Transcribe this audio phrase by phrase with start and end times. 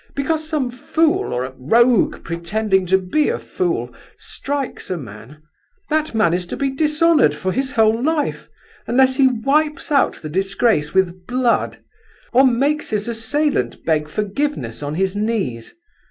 [0.15, 5.43] Because some fool, or a rogue pretending to be a fool, strikes a man,
[5.91, 8.49] that man is to be dishonoured for his whole life,
[8.87, 11.83] unless he wipes out the disgrace with blood,
[12.33, 15.75] or makes his assailant beg forgiveness on his knees!